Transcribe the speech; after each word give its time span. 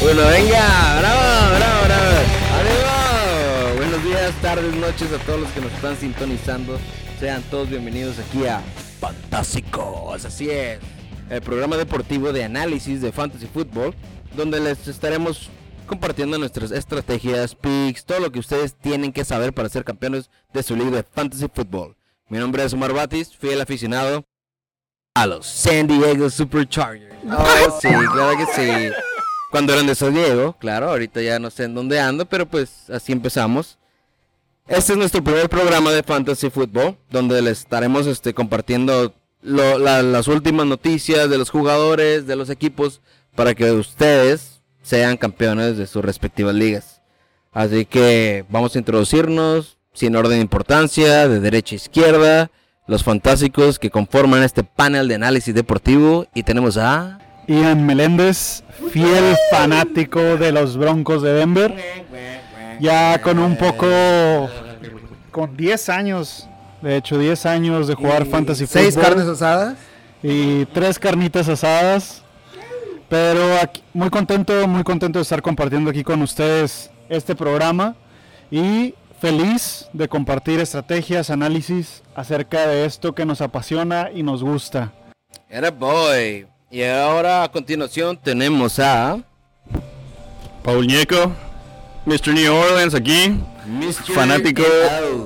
Bueno, 0.00 0.22
venga, 0.28 0.98
bravo, 1.00 1.56
bravo, 1.56 1.84
bravo. 1.86 2.04
Arriba. 2.54 3.72
Buenos 3.76 4.04
días, 4.04 4.32
tardes, 4.40 4.72
noches 4.76 5.12
a 5.12 5.18
todos 5.26 5.40
los 5.40 5.50
que 5.50 5.60
nos 5.60 5.72
están 5.72 5.96
sintonizando. 5.96 6.78
Sean 7.18 7.42
todos 7.50 7.68
bienvenidos 7.68 8.20
aquí 8.20 8.46
a 8.46 8.62
Fantásticos, 9.00 10.24
así 10.24 10.50
es. 10.50 10.78
El 11.30 11.42
programa 11.42 11.76
deportivo 11.76 12.32
de 12.32 12.44
análisis 12.44 13.02
de 13.02 13.10
Fantasy 13.10 13.48
Football, 13.52 13.92
donde 14.36 14.60
les 14.60 14.86
estaremos 14.86 15.50
compartiendo 15.88 16.38
nuestras 16.38 16.70
estrategias, 16.70 17.56
picks, 17.56 18.04
todo 18.04 18.20
lo 18.20 18.30
que 18.30 18.38
ustedes 18.38 18.76
tienen 18.76 19.12
que 19.12 19.24
saber 19.24 19.52
para 19.52 19.68
ser 19.68 19.84
campeones 19.84 20.30
de 20.52 20.62
su 20.62 20.76
liga 20.76 20.92
de 20.92 21.02
Fantasy 21.02 21.48
Football. 21.52 21.96
Mi 22.28 22.38
nombre 22.38 22.62
es 22.62 22.72
Omar 22.72 22.92
Batis, 22.92 23.36
fiel 23.36 23.60
aficionado 23.60 24.24
a 25.14 25.26
los 25.26 25.46
San 25.46 25.88
Diego 25.88 26.30
Superchargers. 26.30 27.16
Oh, 27.26 27.78
sí, 27.80 27.88
claro 27.88 28.36
que 28.36 28.46
sí. 28.54 28.94
Cuando 29.50 29.72
eran 29.72 29.86
de 29.86 29.94
San 29.94 30.14
Diego, 30.14 30.54
claro, 30.60 30.90
ahorita 30.90 31.22
ya 31.22 31.38
no 31.38 31.50
sé 31.50 31.64
en 31.64 31.74
dónde 31.74 31.98
ando, 31.98 32.26
pero 32.26 32.46
pues 32.46 32.88
así 32.90 33.12
empezamos. 33.12 33.78
Este 34.68 34.92
es 34.92 34.98
nuestro 34.98 35.24
primer 35.24 35.48
programa 35.48 35.90
de 35.90 36.02
Fantasy 36.02 36.50
Football, 36.50 36.98
donde 37.10 37.40
les 37.40 37.60
estaremos 37.60 38.06
este, 38.06 38.34
compartiendo 38.34 39.14
las 39.40 40.28
últimas 40.28 40.66
noticias 40.66 41.30
de 41.30 41.38
los 41.38 41.48
jugadores, 41.48 42.26
de 42.26 42.36
los 42.36 42.50
equipos, 42.50 43.00
para 43.34 43.54
que 43.54 43.72
ustedes 43.72 44.57
sean 44.88 45.18
campeones 45.18 45.76
de 45.76 45.86
sus 45.86 46.02
respectivas 46.02 46.54
ligas. 46.54 47.02
Así 47.52 47.84
que 47.84 48.46
vamos 48.48 48.74
a 48.74 48.78
introducirnos, 48.78 49.76
sin 49.92 50.16
orden 50.16 50.38
de 50.38 50.40
importancia, 50.40 51.28
de 51.28 51.40
derecha 51.40 51.74
a 51.74 51.76
izquierda, 51.76 52.50
los 52.86 53.04
fantásticos 53.04 53.78
que 53.78 53.90
conforman 53.90 54.42
este 54.42 54.64
panel 54.64 55.06
de 55.08 55.16
análisis 55.16 55.54
deportivo. 55.54 56.26
Y 56.34 56.42
tenemos 56.42 56.78
a... 56.78 57.18
Ian 57.46 57.84
Meléndez, 57.84 58.62
fiel 58.90 59.36
fanático 59.50 60.20
de 60.20 60.52
los 60.52 60.78
Broncos 60.78 61.22
de 61.22 61.34
Denver. 61.34 61.74
Ya 62.80 63.20
con 63.20 63.38
un 63.38 63.56
poco. 63.56 63.86
con 65.30 65.54
10 65.54 65.88
años. 65.90 66.48
De 66.80 66.96
hecho, 66.96 67.18
10 67.18 67.44
años 67.44 67.88
de 67.88 67.94
jugar 67.94 68.24
Fantasy 68.24 68.66
Seis 68.66 68.94
Football. 68.94 69.10
carnes 69.10 69.26
asadas. 69.28 69.76
y 70.22 70.64
tres 70.66 70.98
carnitas 70.98 71.48
asadas. 71.48 72.22
Pero 73.08 73.56
aquí- 73.62 73.82
muy 73.94 74.10
contento, 74.10 74.66
muy 74.68 74.84
contento 74.84 75.18
de 75.18 75.22
estar 75.22 75.40
compartiendo 75.42 75.90
aquí 75.90 76.04
con 76.04 76.20
ustedes 76.22 76.90
este 77.08 77.34
programa 77.34 77.94
y 78.50 78.94
feliz 79.20 79.86
de 79.92 80.08
compartir 80.08 80.60
estrategias, 80.60 81.30
análisis 81.30 82.02
acerca 82.14 82.66
de 82.66 82.84
esto 82.84 83.14
que 83.14 83.24
nos 83.24 83.40
apasiona 83.40 84.10
y 84.14 84.22
nos 84.22 84.42
gusta. 84.42 84.92
Era 85.48 85.70
boy. 85.70 86.46
Y 86.70 86.82
ahora 86.82 87.44
a 87.44 87.50
continuación 87.50 88.18
tenemos 88.18 88.78
a... 88.78 89.18
Paul 90.62 90.86
Ñeco, 90.86 91.32
Mr. 92.04 92.28
New 92.34 92.54
Orleans 92.54 92.94
aquí, 92.94 93.34
Mr. 93.66 94.12
fanático, 94.12 94.62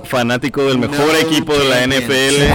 fanático 0.05 0.63
del 0.65 0.79
mejor 0.79 0.99
No 1.07 1.15
equipo 1.19 1.53
de 1.53 1.69
la. 1.69 1.87
NFL. 1.87 2.53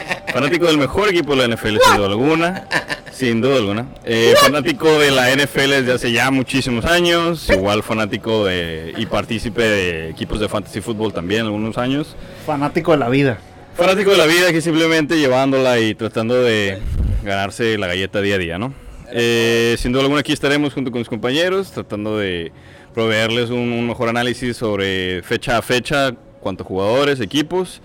fanático 0.34 0.66
del 0.66 0.78
mejor 0.78 1.08
equipo 1.10 1.36
de 1.36 1.46
la 1.46 1.54
NFL, 1.54 1.76
sin 1.78 1.96
duda 1.96 2.06
alguna. 2.08 2.68
Sin 3.12 3.40
duda 3.40 3.56
alguna. 3.58 3.86
Eh, 4.04 4.34
fanático 4.40 4.98
de 4.98 5.12
la 5.12 5.30
NFL 5.30 5.70
desde 5.70 5.92
hace 5.92 6.10
ya 6.10 6.32
muchísimos 6.32 6.84
años. 6.84 7.48
Igual 7.48 7.84
fanático 7.84 8.44
de 8.44 8.92
y 8.96 9.06
partícipe 9.06 9.62
de 9.62 10.10
equipos 10.10 10.40
de 10.40 10.48
fantasy 10.48 10.80
fútbol 10.80 11.12
también 11.12 11.42
algunos 11.42 11.78
años. 11.78 12.16
Fanático 12.44 12.90
de 12.90 12.98
la 12.98 13.08
vida. 13.08 13.38
Fanático 13.76 14.10
de 14.10 14.16
la 14.16 14.26
vida 14.26 14.50
que 14.50 14.60
simplemente 14.60 15.16
llevándola 15.16 15.78
y 15.78 15.94
tratando 15.94 16.42
de 16.42 16.80
ganarse 17.22 17.78
la 17.78 17.86
galleta 17.86 18.20
día 18.20 18.34
a 18.34 18.38
día, 18.38 18.58
¿no? 18.58 18.74
Eh, 19.12 19.76
sin 19.78 19.92
duda 19.92 20.02
alguna 20.02 20.20
aquí 20.20 20.32
estaremos 20.32 20.74
junto 20.74 20.90
con 20.90 21.00
mis 21.00 21.08
compañeros 21.08 21.70
tratando 21.70 22.18
de 22.18 22.50
proveerles 22.92 23.50
un, 23.50 23.72
un 23.72 23.86
mejor 23.86 24.08
análisis 24.08 24.56
sobre 24.56 25.22
fecha 25.22 25.56
a 25.58 25.62
fecha, 25.62 26.16
cuántos 26.40 26.66
jugadores, 26.66 27.20
equipos 27.20 27.80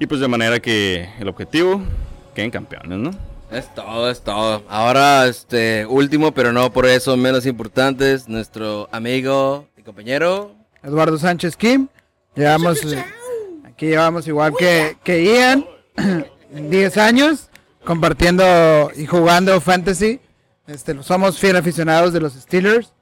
y 0.00 0.06
pues 0.06 0.18
de 0.18 0.28
manera 0.28 0.60
que 0.60 1.10
el 1.20 1.28
objetivo 1.28 1.82
queden 2.34 2.50
campeones, 2.50 2.98
¿no? 2.98 3.10
Es 3.52 3.72
todo, 3.74 4.10
es 4.10 4.22
todo. 4.22 4.64
Ahora, 4.66 5.26
este, 5.26 5.84
último, 5.84 6.32
pero 6.32 6.54
no 6.54 6.72
por 6.72 6.86
eso 6.86 7.18
menos 7.18 7.44
importante, 7.44 8.14
es 8.14 8.26
nuestro 8.26 8.88
amigo 8.92 9.68
y 9.76 9.82
compañero. 9.82 10.54
Eduardo 10.82 11.18
Sánchez 11.18 11.54
Kim. 11.54 11.88
Llevamos. 12.34 12.80
Aquí 13.64 13.88
llevamos 13.88 14.26
igual 14.26 14.54
que, 14.58 14.96
que 15.04 15.22
Ian. 15.22 15.66
10 16.50 16.96
años 16.96 17.50
compartiendo 17.84 18.90
y 18.96 19.04
jugando 19.04 19.60
fantasy. 19.60 20.18
Este, 20.66 21.00
somos 21.02 21.38
fiel 21.38 21.56
aficionados 21.56 22.14
de 22.14 22.20
los 22.20 22.32
Steelers. 22.32 22.94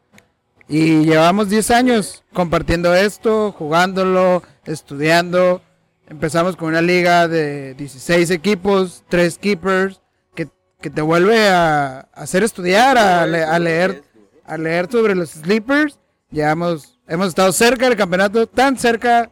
Y 0.68 1.04
llevamos 1.04 1.48
10 1.48 1.70
años 1.70 2.24
compartiendo 2.32 2.92
esto, 2.92 3.52
jugándolo, 3.52 4.42
estudiando. 4.64 5.62
Empezamos 6.08 6.56
con 6.56 6.68
una 6.68 6.80
liga 6.80 7.28
de 7.28 7.74
16 7.74 8.30
equipos, 8.30 9.04
3 9.08 9.38
keepers, 9.38 10.00
que, 10.34 10.48
que 10.80 10.88
te 10.90 11.02
vuelve 11.02 11.48
a, 11.48 12.00
hacer 12.14 12.42
estudiar, 12.42 12.96
a, 12.96 13.26
le- 13.26 13.44
a 13.44 13.58
leer, 13.58 14.02
a 14.44 14.56
leer 14.56 14.90
sobre 14.90 15.14
los 15.14 15.30
sleepers. 15.30 15.98
Llevamos, 16.30 16.98
hemos 17.06 17.28
estado 17.28 17.52
cerca 17.52 17.86
del 17.88 17.96
campeonato, 17.98 18.46
tan 18.46 18.78
cerca 18.78 19.30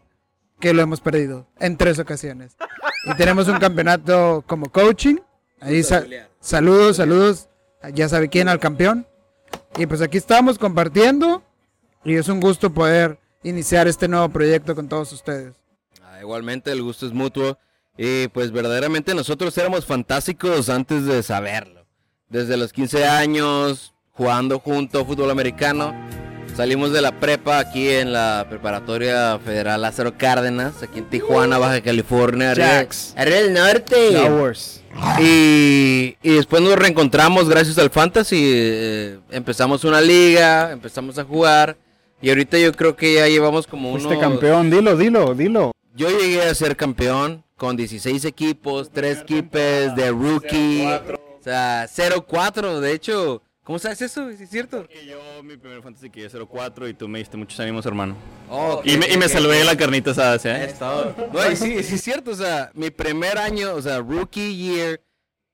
que 0.60 0.74
lo 0.74 0.82
hemos 0.82 1.00
perdido 1.00 1.46
en 1.58 1.76
tres 1.78 1.98
ocasiones. 1.98 2.56
Y 3.06 3.14
tenemos 3.14 3.48
un 3.48 3.58
campeonato 3.58 4.44
como 4.46 4.70
coaching. 4.70 5.16
Ahí 5.60 5.82
sa- 5.82 6.04
saludos, 6.40 6.96
saludos. 6.98 7.48
Ya 7.94 8.08
sabe 8.08 8.28
quién 8.28 8.48
al 8.48 8.58
campeón. 8.60 9.06
Y 9.78 9.86
pues 9.86 10.02
aquí 10.02 10.18
estamos 10.18 10.58
compartiendo. 10.58 11.42
Y 12.04 12.16
es 12.16 12.28
un 12.28 12.40
gusto 12.40 12.72
poder 12.72 13.18
iniciar 13.42 13.88
este 13.88 14.08
nuevo 14.08 14.28
proyecto 14.28 14.74
con 14.74 14.88
todos 14.88 15.12
ustedes. 15.12 15.54
Ah, 16.16 16.20
igualmente, 16.20 16.70
el 16.72 16.82
gusto 16.82 17.06
es 17.06 17.12
mutuo. 17.12 17.58
Y 17.98 18.28
pues 18.28 18.52
verdaderamente 18.52 19.14
nosotros 19.14 19.56
éramos 19.58 19.86
fantásticos 19.86 20.68
antes 20.68 21.04
de 21.06 21.22
saberlo. 21.22 21.86
Desde 22.28 22.56
los 22.56 22.72
15 22.72 23.04
años, 23.06 23.94
jugando 24.12 24.58
junto 24.58 25.04
fútbol 25.04 25.30
americano. 25.30 25.94
Salimos 26.56 26.90
de 26.92 27.02
la 27.02 27.20
prepa 27.20 27.58
aquí 27.58 27.88
en 27.88 28.12
la 28.14 28.46
preparatoria 28.48 29.38
federal 29.44 29.82
Lázaro 29.82 30.16
Cárdenas, 30.16 30.82
aquí 30.82 31.00
en 31.00 31.10
Tijuana, 31.10 31.58
Baja 31.58 31.82
California. 31.82 32.52
arriba- 32.52 32.86
arriba 33.16 33.36
del 33.36 33.52
norte. 33.52 34.10
Flowers. 34.12 34.82
Y, 35.20 36.16
y 36.22 36.30
después 36.36 36.62
nos 36.62 36.76
reencontramos 36.76 37.48
gracias 37.48 37.76
al 37.78 37.90
Fantasy. 37.90 38.42
eh, 38.42 39.18
empezamos 39.30 39.84
una 39.84 40.00
liga, 40.00 40.72
empezamos 40.72 41.18
a 41.18 41.24
jugar. 41.24 41.76
Y 42.22 42.30
ahorita 42.30 42.58
yo 42.58 42.72
creo 42.72 42.96
que 42.96 43.14
ya 43.14 43.28
llevamos 43.28 43.66
como 43.66 43.90
unos... 43.90 44.04
Fuiste 44.04 44.18
campeón, 44.20 44.70
dilo, 44.70 44.96
dilo, 44.96 45.34
dilo. 45.34 45.72
Yo 45.96 46.10
llegué 46.10 46.42
a 46.42 46.54
ser 46.54 46.76
campeón 46.76 47.42
con 47.56 47.74
16 47.74 48.26
equipos, 48.26 48.90
3 48.90 49.24
keepers 49.24 49.96
de 49.96 50.10
rookie. 50.10 50.84
O 50.84 51.42
sea, 51.42 51.86
0-4. 51.88 52.80
De 52.80 52.92
hecho, 52.92 53.42
¿cómo 53.62 53.78
sabes 53.78 54.02
eso? 54.02 54.28
¿Es 54.28 54.50
cierto? 54.50 54.82
Porque 54.82 55.06
yo 55.06 55.42
mi 55.42 55.56
primer 55.56 55.82
fantasy 55.82 56.10
que 56.10 56.28
04 56.28 56.88
y 56.88 56.92
tú 56.92 57.08
me 57.08 57.18
diste 57.20 57.38
muchos 57.38 57.58
ánimos, 57.60 57.86
hermano. 57.86 58.14
Oh, 58.50 58.82
Y 58.84 58.98
me, 58.98 59.06
y 59.08 59.16
me 59.16 59.24
ok, 59.24 59.32
salvé 59.32 59.56
de 59.56 59.64
la 59.64 59.74
carnita 59.74 60.10
asada, 60.10 60.38
¿sí? 60.38 60.48
Es 60.50 60.78
todo. 60.78 61.14
No, 61.32 61.50
y 61.50 61.56
sí, 61.56 61.82
sí 61.82 61.94
es 61.94 62.02
cierto. 62.02 62.32
O 62.32 62.36
sea, 62.36 62.70
mi 62.74 62.90
primer 62.90 63.38
año, 63.38 63.74
o 63.74 63.80
sea, 63.80 63.98
rookie 64.00 64.54
year 64.54 65.00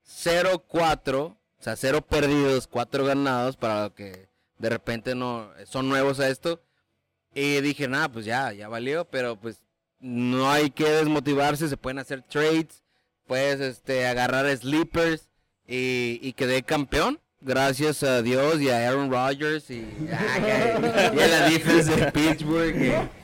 0-4. 0.05 1.15
O 1.21 1.37
sea, 1.59 1.77
0 1.77 2.01
perdidos, 2.01 2.67
4 2.67 3.05
ganados 3.05 3.55
para 3.55 3.83
los 3.83 3.93
que 3.93 4.27
de 4.57 4.69
repente 4.69 5.15
no 5.15 5.49
son 5.63 5.87
nuevos 5.87 6.19
a 6.19 6.27
esto. 6.27 6.61
Y 7.33 7.61
dije, 7.61 7.87
nada, 7.87 8.11
pues 8.11 8.25
ya, 8.25 8.51
ya 8.51 8.67
valió, 8.67 9.05
pero 9.05 9.37
pues 9.37 9.62
no 10.03 10.51
hay 10.51 10.69
que 10.69 10.83
desmotivarse, 10.89 11.69
se 11.69 11.77
pueden 11.77 11.97
hacer 11.99 12.21
trades, 12.23 12.83
puedes 13.25 13.59
este, 13.61 14.05
agarrar 14.05 14.45
sleepers 14.57 15.29
y, 15.65 16.19
y 16.21 16.33
quedé 16.33 16.61
campeón. 16.63 17.19
Gracias 17.39 18.03
a 18.03 18.21
Dios 18.21 18.61
y 18.61 18.69
a 18.69 18.87
Aaron 18.87 19.09
Rodgers 19.11 19.69
y, 19.69 19.75
y 20.01 20.09
a 20.11 21.27
la 21.27 21.49
defense 21.49 21.95
de 21.95 22.11
Pittsburgh. 22.11 22.73
que- 22.73 23.23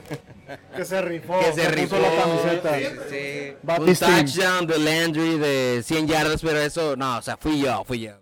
Que 0.76 0.84
se 0.86 1.02
rifó. 1.02 1.40
que 1.40 1.54
se 1.54 1.62
se 1.64 1.70
rifó 1.70 1.98
la 2.00 2.16
camiseta. 2.16 2.80
sí, 2.80 2.86
sí. 3.10 3.54
Un 3.82 3.96
touchdown 3.96 4.66
de 4.68 4.80
Landry 4.80 5.38
de 5.38 5.82
100 5.84 6.08
yardas, 6.08 6.42
pero 6.42 6.60
eso, 6.60 6.96
no, 6.96 7.18
o 7.18 7.22
sea, 7.22 7.38
fui 7.38 7.60
yo, 7.62 7.84
fui 7.86 8.00
yo. 8.00 8.14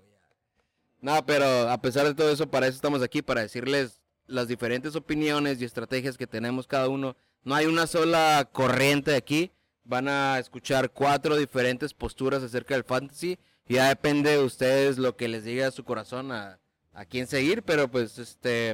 No, 1.00 1.26
pero 1.26 1.70
a 1.70 1.80
pesar 1.82 2.06
de 2.06 2.14
todo 2.16 2.32
eso, 2.32 2.50
para 2.50 2.68
eso 2.68 2.76
estamos 2.76 3.02
aquí, 3.04 3.22
para 3.22 3.42
decirles 3.42 4.02
las 4.26 4.48
diferentes 4.48 4.96
opiniones 4.96 5.62
y 5.62 5.66
estrategias 5.66 6.18
que 6.18 6.28
tenemos 6.28 6.68
cada 6.68 6.90
uno. 6.90 7.16
No 7.48 7.56
hay 7.56 7.66
una 7.66 7.88
sola 7.88 8.50
corriente 8.52 9.16
aquí. 9.16 9.52
Van 9.86 10.10
a 10.10 10.38
escuchar 10.38 10.92
cuatro 10.92 11.38
diferentes 11.38 11.94
posturas 11.94 12.44
acerca 12.44 12.74
del 12.76 12.84
fantasy. 12.84 13.40
Y 13.70 13.76
ya 13.76 13.88
depende 13.88 14.32
de 14.32 14.44
ustedes 14.44 14.98
lo 14.98 15.16
que 15.16 15.30
les 15.30 15.46
diga 15.46 15.68
a 15.68 15.72
su 15.72 15.86
corazón 15.86 16.34
a, 16.34 16.60
a 16.94 17.06
quién 17.06 17.26
seguir. 17.26 17.64
Pero 17.64 17.88
pues, 17.90 18.20
este, 18.20 18.74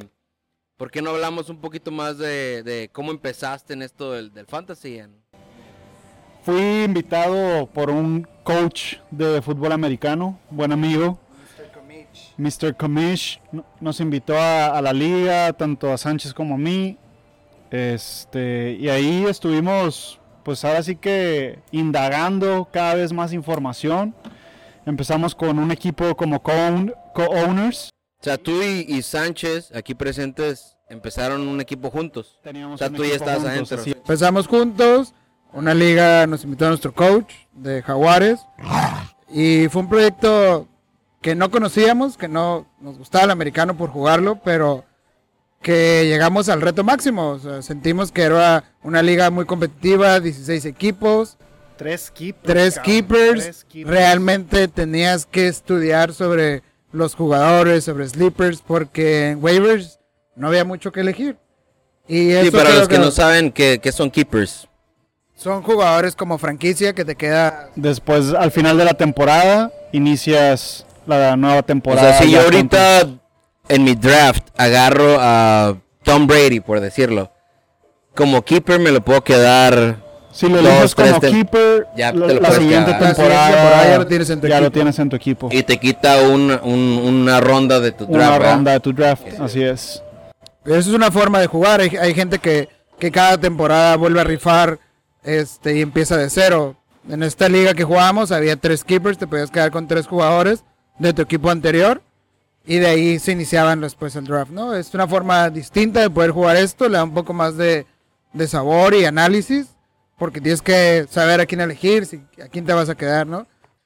¿por 0.75 0.89
qué 0.89 1.03
no 1.03 1.11
hablamos 1.11 1.49
un 1.49 1.61
poquito 1.61 1.91
más 1.91 2.17
de, 2.17 2.63
de 2.63 2.89
cómo 2.91 3.11
empezaste 3.11 3.73
en 3.73 3.83
esto 3.83 4.11
del, 4.13 4.33
del 4.33 4.47
fantasy? 4.47 4.95
Ian? 4.95 5.11
fui 6.41 6.83
invitado 6.83 7.67
por 7.67 7.91
un 7.91 8.27
coach 8.43 8.95
de 9.11 9.39
fútbol 9.41 9.71
americano, 9.71 10.37
buen 10.49 10.71
amigo, 10.73 11.17
Mr. 12.37 12.75
Comish 12.75 13.39
no- 13.51 13.63
nos 13.79 13.99
invitó 14.01 14.37
a, 14.37 14.77
a 14.77 14.81
la 14.81 14.91
liga, 14.91 15.53
tanto 15.53 15.93
a 15.93 15.97
Sánchez 15.97 16.33
como 16.33 16.55
a 16.55 16.57
mí. 16.57 16.97
Este, 17.73 18.77
y 18.79 18.87
ahí 18.89 19.25
estuvimos, 19.25 20.19
pues 20.43 20.63
ahora 20.63 20.83
sí 20.83 20.95
que 20.95 21.57
indagando 21.71 22.69
cada 22.71 22.93
vez 22.93 23.11
más 23.11 23.33
información. 23.33 24.13
Empezamos 24.85 25.33
con 25.33 25.57
un 25.57 25.71
equipo 25.71 26.15
como 26.15 26.43
co-own- 26.43 26.93
co-owners. 27.15 27.89
O 28.21 28.23
sea, 28.23 28.37
tú 28.37 28.61
y, 28.61 28.85
y 28.87 29.01
Sánchez, 29.01 29.71
aquí 29.75 29.95
presentes, 29.95 30.77
empezaron 30.87 31.47
un 31.47 31.59
equipo 31.61 31.89
juntos. 31.89 32.39
Teníamos 32.43 32.75
O 32.75 32.77
sea, 32.77 32.89
un 32.89 32.93
tú 32.93 33.05
ya 33.05 33.15
estabas 33.15 33.37
juntos, 33.41 33.71
adentro. 33.71 33.81
así 33.81 33.91
Empezamos 33.91 34.47
juntos, 34.47 35.15
una 35.51 35.73
liga 35.73 36.27
nos 36.27 36.43
invitó 36.43 36.65
a 36.65 36.69
nuestro 36.69 36.93
coach 36.93 37.33
de 37.53 37.81
Jaguares 37.81 38.39
y 39.29 39.67
fue 39.69 39.81
un 39.81 39.89
proyecto 39.89 40.67
que 41.21 41.33
no 41.33 41.49
conocíamos, 41.49 42.17
que 42.17 42.27
no 42.27 42.67
nos 42.79 42.99
gustaba 42.99 43.23
el 43.23 43.31
americano 43.31 43.75
por 43.75 43.89
jugarlo, 43.89 44.39
pero 44.43 44.85
que 45.63 46.05
llegamos 46.05 46.47
al 46.49 46.61
reto 46.61 46.83
máximo. 46.83 47.29
O 47.29 47.39
sea, 47.39 47.61
sentimos 47.63 48.11
que 48.11 48.21
era 48.21 48.63
una 48.83 49.01
liga 49.01 49.31
muy 49.31 49.45
competitiva, 49.45 50.19
16 50.19 50.65
equipos, 50.65 51.37
Tres 51.75 52.11
keepers. 52.11 52.43
tres 52.53 52.75
cabrón, 52.75 52.93
keepers. 52.93 53.43
tres 53.43 53.65
keepers. 53.67 53.95
Realmente 53.95 54.67
tenías 54.67 55.25
que 55.25 55.47
estudiar 55.47 56.13
sobre 56.13 56.61
los 56.91 57.15
jugadores, 57.15 57.83
sobre 57.85 58.07
sleepers, 58.07 58.61
porque 58.61 59.29
en 59.29 59.43
waivers 59.43 59.99
no 60.35 60.47
había 60.49 60.63
mucho 60.65 60.91
que 60.91 60.99
elegir. 60.99 61.35
Y 62.07 62.31
Sí, 62.33 62.51
para 62.51 62.69
los 62.75 62.87
que 62.87 62.99
no 62.99 63.09
saben 63.09 63.51
que, 63.51 63.79
que 63.81 63.91
son 63.91 64.11
keepers. 64.11 64.67
son 65.35 65.63
jugadores 65.63 66.15
como 66.15 66.37
franquicia 66.37 66.93
que 66.93 67.03
te 67.05 67.15
queda 67.15 67.69
Después, 67.75 68.33
al 68.33 68.51
final 68.51 68.77
de 68.77 68.85
la 68.85 68.93
temporada, 68.93 69.71
inicias 69.91 70.85
la 71.07 71.35
nueva 71.35 71.59
O 71.59 71.63
temporada. 71.63 72.13
sea, 72.17 72.21
si 72.25 72.31
yo 72.31 72.41
ahorita 72.41 73.07
en 73.69 73.83
mi 73.83 73.95
draft 73.95 74.47
agarro 74.57 75.17
a 75.19 75.75
Tom 76.03 76.27
Brady, 76.27 76.59
por 76.59 76.79
decirlo, 76.79 77.31
como 78.15 78.43
keeper 78.43 78.79
me 78.79 78.91
lo 78.91 79.01
puedo 79.01 79.23
quedar. 79.23 80.01
Si 80.31 80.49
lo 80.49 80.63
dos, 80.63 80.65
eliges 80.65 80.95
como 80.95 81.19
keeper, 81.21 81.87
ya 81.95 82.11
la, 82.11 82.25
te 82.27 82.33
lo 82.33 82.41
la 82.41 82.47
puedes 82.47 82.63
siguiente 82.63 82.85
quedar. 82.91 83.01
La 83.01 83.07
siguiente 83.13 83.21
temporada, 83.21 83.51
temporada 83.55 83.87
ya 83.89 83.97
lo 83.99 84.07
tienes 84.07 84.29
en 84.31 84.41
tu 84.41 84.47
ya 84.47 84.55
lo 84.59 84.65
equipo. 84.65 84.73
tienes 84.73 84.99
en 84.99 85.09
tu 85.09 85.15
equipo. 85.15 85.49
Y 85.51 85.63
te 85.63 85.77
quita 85.79 86.21
un- 86.21 86.59
un- 86.63 87.01
una 87.05 87.39
ronda 87.39 87.79
de 87.79 87.91
tu 87.91 88.05
Una 88.05 88.17
draft. 88.17 88.39
¿verdad? 88.39 88.53
ronda 88.55 88.71
de 88.71 88.79
tu 88.79 88.93
draft, 88.93 89.23
así 89.39 89.63
es. 89.63 90.01
Eso 90.65 90.75
es 90.79 90.87
una 90.87 91.11
forma 91.11 91.39
de 91.39 91.45
jugar. 91.47 91.81
Hay, 91.81 91.95
hay 91.97 92.13
gente 92.15 92.39
que, 92.39 92.67
que 92.97 93.11
cada 93.11 93.37
temporada 93.37 93.95
vuelve 93.95 94.21
a 94.21 94.23
rifar 94.23 94.79
este, 95.23 95.75
y 95.77 95.81
empieza 95.81 96.17
de 96.17 96.29
cero. 96.31 96.77
En 97.09 97.21
esta 97.21 97.47
liga 97.47 97.73
que 97.75 97.83
jugamos 97.83 98.31
había 98.31 98.55
tres 98.55 98.83
keepers, 98.83 99.17
te 99.19 99.27
podías 99.27 99.51
quedar 99.51 99.69
con 99.71 99.87
tres 99.87 100.07
jugadores 100.07 100.63
de 100.97 101.13
tu 101.13 101.21
equipo 101.21 101.51
anterior 101.51 102.01
y 102.65 102.77
de 102.77 102.87
ahí 102.87 103.19
se 103.19 103.31
iniciaban 103.31 103.81
después 103.81 104.15
el 104.15 104.25
draft. 104.25 104.51
¿no? 104.51 104.75
Es 104.75 104.93
una 104.93 105.07
forma 105.07 105.49
distinta 105.49 106.01
de 106.01 106.09
poder 106.09 106.31
jugar 106.31 106.55
esto, 106.55 106.87
le 106.87 106.97
da 106.97 107.03
un 107.03 107.13
poco 107.13 107.33
más 107.33 107.57
de, 107.57 107.85
de 108.33 108.47
sabor 108.47 108.93
y 108.93 109.05
análisis 109.05 109.73
porque 110.17 110.39
tienes 110.39 110.61
que 110.61 111.05
saber 111.09 111.41
a 111.41 111.45
quién 111.45 111.61
elegir, 111.61 112.05
si, 112.05 112.23
a 112.41 112.47
quién 112.47 112.65
te 112.65 112.73
vas 112.73 112.89
a 112.89 112.95
quedar, 112.95 113.27
¿no? 113.27 113.45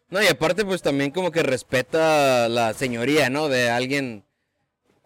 No, 0.10 0.22
y 0.22 0.28
aparte, 0.28 0.64
pues 0.64 0.82
también 0.82 1.12
como 1.12 1.32
que 1.32 1.44
respeta 1.44 2.48
la 2.48 2.74
señoría, 2.74 3.30
¿no? 3.30 3.50
De 3.50 3.70
alguien. 3.70 4.24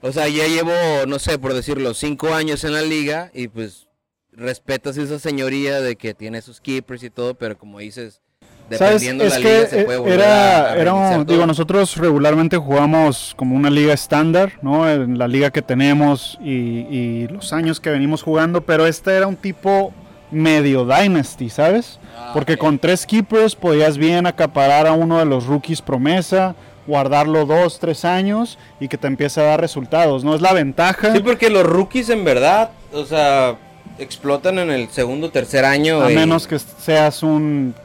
O 0.01 0.11
sea, 0.11 0.27
ya 0.27 0.47
llevo, 0.47 0.73
no 1.07 1.19
sé, 1.19 1.39
por 1.39 1.53
decirlo, 1.53 1.93
cinco 1.93 2.33
años 2.33 2.63
en 2.63 2.73
la 2.73 2.81
liga 2.81 3.31
y 3.33 3.47
pues 3.47 3.87
respetas 4.31 4.97
esa 4.97 5.19
señoría 5.19 5.79
de 5.79 5.95
que 5.95 6.13
tiene 6.13 6.41
sus 6.41 6.59
keepers 6.59 7.03
y 7.03 7.09
todo, 7.09 7.35
pero 7.35 7.57
como 7.57 7.79
dices, 7.79 8.21
¿Sabes? 8.69 9.01
dependiendo 9.01 9.23
de 9.23 9.27
Es 9.29 9.35
la 9.35 9.41
que 9.41 9.55
liga 9.57 9.67
se 9.69 9.83
puede 9.83 9.97
volver 9.99 10.13
era, 10.19 10.57
a, 10.57 10.71
a 10.71 10.75
era 10.77 10.93
un- 10.93 11.25
digo, 11.25 11.45
nosotros 11.45 11.97
regularmente 11.97 12.55
jugamos 12.57 13.33
como 13.35 13.55
una 13.55 13.69
liga 13.69 13.93
estándar, 13.93 14.53
¿no? 14.61 14.89
En 14.89 15.17
la 15.17 15.27
liga 15.27 15.51
que 15.51 15.61
tenemos 15.61 16.37
y, 16.43 16.51
y 16.89 17.27
los 17.29 17.51
años 17.53 17.79
que 17.79 17.89
venimos 17.89 18.23
jugando, 18.23 18.61
pero 18.61 18.87
este 18.87 19.15
era 19.15 19.27
un 19.27 19.35
tipo 19.35 19.93
medio 20.31 20.85
dynasty, 20.85 21.49
¿sabes? 21.49 21.99
Ah, 22.17 22.31
Porque 22.33 22.57
con 22.57 22.79
tres 22.79 23.05
keepers 23.05 23.55
podías 23.55 23.97
bien 23.97 24.25
acaparar 24.25 24.87
a 24.87 24.93
uno 24.93 25.19
de 25.19 25.25
los 25.25 25.45
rookies 25.45 25.81
promesa, 25.81 26.55
guardarlo 26.87 27.45
dos, 27.45 27.79
tres 27.79 28.05
años 28.05 28.57
y 28.79 28.87
que 28.87 28.97
te 28.97 29.07
empiece 29.07 29.41
a 29.41 29.43
dar 29.43 29.59
resultados, 29.59 30.23
¿no? 30.23 30.33
Es 30.33 30.39
la 30.39 30.53
ventaja. 30.53 31.11
Sí, 31.13 31.19
porque 31.19 31.49
los 31.49 31.63
rookies 31.65 32.09
en 32.09 32.23
verdad, 32.23 32.69
o 32.93 33.03
sea, 33.05 33.55
explotan 33.99 34.57
en 34.59 34.71
el 34.71 34.89
segundo 34.89 35.29
tercer 35.29 35.65
año. 35.65 36.01
A 36.01 36.11
y 36.11 36.15
menos 36.15 36.47
que 36.47 36.57
seas 36.59 37.21
un 37.23 37.75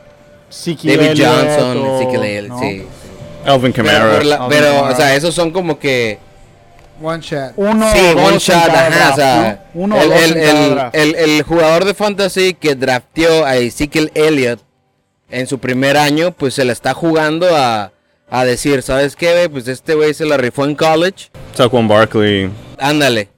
David 0.51 1.23
Johnson, 1.23 1.79
o- 1.79 1.97
Ezekiel 2.01 2.25
Elliott, 2.25 2.49
¿no? 2.49 2.59
sí. 2.61 2.87
Pero, 3.45 3.73
Kamara. 3.73 4.19
pero, 4.21 4.29
Kamara. 4.39 4.83
o 4.93 4.97
sea, 4.97 5.15
esos 5.15 5.35
son 5.35 5.51
como 5.53 5.79
que 5.79 6.19
One 7.03 7.21
shot. 7.23 7.53
Uno 7.57 7.93
sí, 7.93 8.01
o 8.17 8.25
one 8.25 8.39
shot, 8.39 8.57
cada 8.67 8.87
ajá, 8.87 8.97
draft, 8.97 9.13
o 9.13 9.17
sea, 9.17 9.65
¿no? 9.75 9.83
Uno 9.83 10.01
el, 10.01 10.11
o 10.11 10.15
el- 10.15 10.37
el- 10.39 10.71
draft. 10.75 10.95
el- 10.97 11.15
el 11.15 11.43
jugador 11.43 11.85
de 11.85 11.95
fantasy 11.95 12.55
que 12.55 12.75
drafteó 12.75 13.45
a 13.45 13.57
Ezekiel 13.57 14.11
Elliott 14.15 14.61
en 15.31 15.47
su 15.47 15.59
primer 15.59 15.97
año, 15.97 16.33
pues 16.33 16.55
se 16.55 16.65
la 16.65 16.73
está 16.73 16.95
jugando 16.95 17.55
a, 17.55 17.93
a 18.31 18.45
decir, 18.45 18.83
¿sabes 18.83 19.15
qué, 19.15 19.33
güey? 19.33 19.49
Pues 19.49 19.69
este 19.69 19.95
güey 19.95 20.15
se 20.15 20.25
la 20.25 20.37
rifó 20.39 20.65
en 20.65 20.75
college, 20.75 21.29
Saquon 21.55 21.87
Barkley. 21.87 22.51
ándale. 22.79 23.29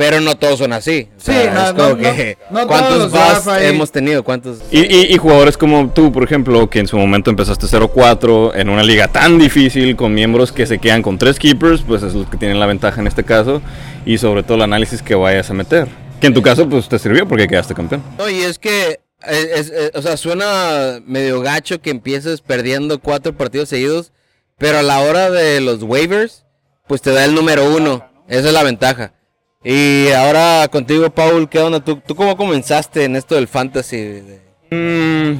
Pero 0.00 0.18
no 0.22 0.34
todos 0.34 0.58
son 0.60 0.72
así. 0.72 1.08
O 1.14 1.20
Sí, 1.20 1.30
sea, 1.32 1.52
no, 1.52 1.60
es 1.66 1.72
como 1.74 1.88
no, 1.90 1.96
que, 1.98 2.38
no, 2.50 2.60
no 2.60 2.66
todos 2.66 2.80
¿cuántos 2.80 3.10
busts 3.12 3.48
ahí. 3.48 3.66
hemos 3.66 3.92
tenido? 3.92 4.22
¿Cuántos? 4.24 4.60
Y, 4.70 4.80
y- 4.80 5.12
y 5.12 5.16
jugadores 5.18 5.58
como 5.58 5.90
tú, 5.90 6.10
por 6.10 6.24
ejemplo, 6.24 6.70
que 6.70 6.78
en 6.78 6.88
su 6.88 6.96
momento 6.96 7.28
empezaste 7.28 7.66
0-4 7.66 8.52
en 8.54 8.70
una 8.70 8.82
liga 8.82 9.08
tan 9.08 9.38
difícil 9.38 9.96
con 9.96 10.14
miembros 10.14 10.52
que 10.52 10.64
se 10.66 10.78
quedan 10.78 11.02
con 11.02 11.18
tres 11.18 11.38
keepers, 11.38 11.82
pues 11.82 12.02
es 12.02 12.14
los 12.14 12.26
que 12.30 12.38
tienen 12.38 12.58
la 12.58 12.64
ventaja 12.64 12.98
en 13.02 13.08
este 13.08 13.24
caso 13.24 13.60
y 14.06 14.16
sobre 14.16 14.42
todo 14.42 14.54
el 14.54 14.62
análisis 14.62 15.02
que 15.02 15.14
vayas 15.14 15.50
a 15.50 15.52
meter. 15.52 15.86
Que 16.18 16.28
en 16.28 16.32
tu 16.34 16.40
caso 16.40 16.66
pues 16.66 16.88
te 16.88 16.98
sirvió 16.98 17.28
porque 17.28 17.46
quedaste 17.46 17.74
campeón. 17.74 18.02
No, 18.16 18.26
y 18.30 18.40
es 18.40 18.58
que, 18.58 19.00
es- 19.28 19.44
es- 19.44 19.70
es- 19.70 19.90
o 19.94 20.00
sea, 20.00 20.16
suena 20.16 21.00
medio 21.04 21.42
gacho 21.42 21.82
que 21.82 21.90
empieces 21.90 22.40
perdiendo 22.40 23.00
cuatro 23.00 23.36
partidos 23.36 23.68
seguidos, 23.68 24.12
pero 24.56 24.78
a 24.78 24.82
la 24.82 25.00
hora 25.00 25.28
de 25.30 25.60
los 25.60 25.82
waivers, 25.82 26.46
pues 26.86 27.02
te 27.02 27.10
da 27.12 27.26
el 27.26 27.34
número 27.34 27.68
uno. 27.76 28.02
Esa 28.28 28.48
es 28.48 28.54
la 28.54 28.62
ventaja. 28.62 29.12
Y 29.62 30.08
ahora 30.12 30.66
contigo, 30.68 31.10
Paul, 31.10 31.46
¿qué 31.46 31.58
onda? 31.58 31.80
¿Tú, 31.84 31.96
tú 32.06 32.14
cómo 32.14 32.34
comenzaste 32.34 33.04
en 33.04 33.14
esto 33.16 33.34
del 33.34 33.46
fantasy? 33.48 33.96
De- 33.98 34.50
Mm, 34.72 35.38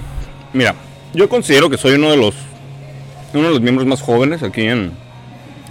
mira, 0.53 0.75
yo 1.15 1.29
considero 1.29 1.71
que 1.71 1.79
soy 1.79 1.93
uno 1.95 2.11
de 2.11 2.17
los 2.17 2.35
uno 3.33 3.45
de 3.45 3.51
los 3.51 3.61
miembros 3.61 3.87
más 3.87 4.03
jóvenes 4.03 4.43
aquí 4.43 4.63
en, 4.63 4.91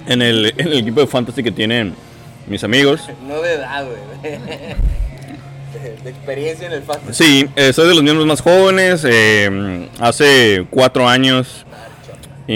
en, 0.07 0.21
el, 0.21 0.45
en 0.57 0.67
el 0.67 0.77
equipo 0.79 1.01
de 1.01 1.07
fantasy 1.07 1.43
que 1.43 1.51
tienen 1.51 1.93
mis 2.47 2.63
amigos. 2.63 3.01
No 3.27 3.39
de 3.41 3.53
edad, 3.55 3.85
güey. 3.85 4.39
de 6.03 6.09
experiencia 6.09 6.65
en 6.67 6.73
el 6.73 6.81
fantasy. 6.83 7.23
Sí, 7.23 7.49
eh, 7.57 7.71
soy 7.73 7.87
de 7.89 7.93
los 7.95 8.01
miembros 8.03 8.25
más 8.25 8.41
jóvenes. 8.41 9.03
eh, 9.07 9.89
hace 9.99 10.65
cuatro 10.71 11.07
años 11.07 11.65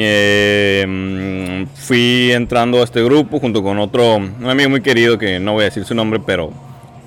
eh, 0.01 1.65
fui 1.75 2.31
entrando 2.31 2.81
a 2.81 2.83
este 2.83 3.03
grupo 3.03 3.39
junto 3.39 3.62
con 3.62 3.77
otro, 3.79 4.15
un 4.17 4.50
amigo 4.50 4.69
muy 4.69 4.81
querido 4.81 5.17
que 5.17 5.39
no 5.39 5.53
voy 5.53 5.62
a 5.63 5.65
decir 5.65 5.85
su 5.85 5.93
nombre, 5.95 6.19
pero 6.25 6.51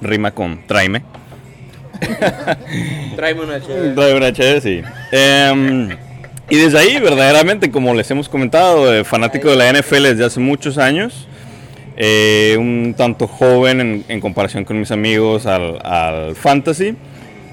rima 0.00 0.31
con 0.31 0.66
Traime. 0.66 1.02
Tráeme 3.16 3.40
una 3.43 3.61
chévere. 3.61 3.90
Traime 3.95 4.16
una 4.16 4.33
chévere, 4.33 4.61
sí. 4.61 4.83
Em, 5.12 5.88
y 6.49 6.57
desde 6.57 6.78
ahí, 6.78 6.99
verdaderamente, 7.00 7.71
como 7.71 7.95
les 7.95 8.11
hemos 8.11 8.28
comentado, 8.28 8.95
eh, 8.95 9.05
fanático 9.05 9.50
de 9.50 9.57
la 9.57 9.73
NFL 9.73 10.02
desde 10.02 10.25
hace 10.25 10.40
muchos 10.40 10.78
años. 10.78 11.26
eh, 11.97 12.57
un 12.59 12.95
tanto 12.97 13.26
joven 13.26 13.81
en, 13.81 14.05
en 14.09 14.21
comparación 14.21 14.64
con 14.64 14.78
mis 14.78 14.90
amigos 14.90 15.47
al, 15.47 15.78
al 15.85 16.37
fantasy. 16.37 16.95